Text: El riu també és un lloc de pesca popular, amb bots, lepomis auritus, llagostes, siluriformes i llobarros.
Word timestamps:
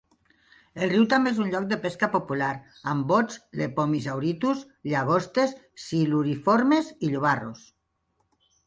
El 0.85 0.91
riu 0.93 1.03
també 1.11 1.33
és 1.35 1.41
un 1.43 1.51
lloc 1.55 1.67
de 1.73 1.77
pesca 1.83 2.09
popular, 2.15 2.49
amb 2.93 3.07
bots, 3.13 3.37
lepomis 3.61 4.09
auritus, 4.15 4.65
llagostes, 4.95 5.55
siluriformes 5.87 6.95
i 7.09 7.15
llobarros. 7.15 7.67